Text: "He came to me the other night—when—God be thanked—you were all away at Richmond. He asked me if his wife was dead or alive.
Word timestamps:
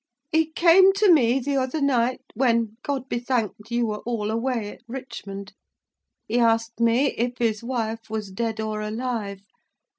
"He 0.31 0.49
came 0.51 0.93
to 0.93 1.13
me 1.13 1.37
the 1.39 1.57
other 1.57 1.79
night—when—God 1.79 3.07
be 3.07 3.19
thanked—you 3.19 3.85
were 3.85 3.99
all 3.99 4.31
away 4.31 4.69
at 4.71 4.81
Richmond. 4.87 5.53
He 6.27 6.39
asked 6.39 6.79
me 6.79 7.09
if 7.17 7.37
his 7.37 7.63
wife 7.63 8.09
was 8.09 8.31
dead 8.31 8.59
or 8.59 8.81
alive. 8.81 9.41